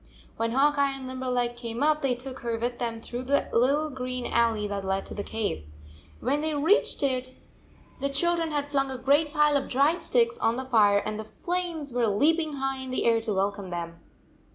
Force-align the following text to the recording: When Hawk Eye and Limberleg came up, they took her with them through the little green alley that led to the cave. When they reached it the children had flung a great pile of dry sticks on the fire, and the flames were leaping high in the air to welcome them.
When 0.35 0.53
Hawk 0.53 0.79
Eye 0.79 0.97
and 0.97 1.05
Limberleg 1.07 1.55
came 1.55 1.83
up, 1.83 2.01
they 2.01 2.15
took 2.15 2.39
her 2.39 2.57
with 2.57 2.79
them 2.79 2.99
through 2.99 3.21
the 3.21 3.47
little 3.53 3.91
green 3.91 4.25
alley 4.25 4.67
that 4.67 4.83
led 4.83 5.05
to 5.05 5.13
the 5.13 5.21
cave. 5.21 5.63
When 6.21 6.41
they 6.41 6.55
reached 6.55 7.03
it 7.03 7.35
the 7.99 8.09
children 8.09 8.49
had 8.49 8.71
flung 8.71 8.89
a 8.89 8.97
great 8.97 9.31
pile 9.31 9.55
of 9.55 9.69
dry 9.69 9.97
sticks 9.97 10.39
on 10.39 10.55
the 10.55 10.65
fire, 10.65 10.97
and 11.05 11.19
the 11.19 11.23
flames 11.23 11.93
were 11.93 12.07
leaping 12.07 12.53
high 12.53 12.79
in 12.79 12.89
the 12.89 13.05
air 13.05 13.21
to 13.21 13.31
welcome 13.35 13.69
them. 13.69 13.99